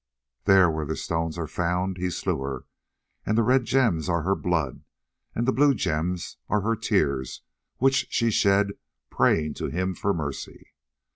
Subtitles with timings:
[0.45, 2.65] There where the stones are found he slew her,
[3.23, 4.83] and the red gems are her blood,
[5.35, 7.43] and the blue gems are her tears
[7.77, 8.71] which she shed
[9.11, 10.69] praying to him for mercy.